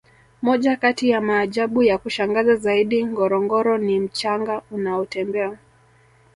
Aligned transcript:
moja 0.41 0.75
kati 0.75 1.09
ya 1.09 1.21
maajabu 1.21 1.83
ya 1.83 1.97
kushangaza 1.97 2.55
zaidi 2.55 3.05
ngorongoro 3.05 3.77
ni 3.77 3.99
mchanga 3.99 4.61
unaotembea 4.71 5.57